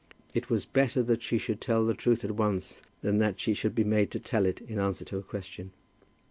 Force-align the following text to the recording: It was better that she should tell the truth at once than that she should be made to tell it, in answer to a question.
It 0.33 0.49
was 0.49 0.65
better 0.65 1.03
that 1.03 1.21
she 1.21 1.37
should 1.37 1.61
tell 1.61 1.85
the 1.85 1.93
truth 1.93 2.23
at 2.25 2.31
once 2.31 2.81
than 3.03 3.19
that 3.19 3.39
she 3.39 3.53
should 3.53 3.75
be 3.75 3.83
made 3.83 4.09
to 4.09 4.19
tell 4.19 4.47
it, 4.47 4.59
in 4.59 4.79
answer 4.79 5.05
to 5.05 5.17
a 5.19 5.21
question. 5.21 5.73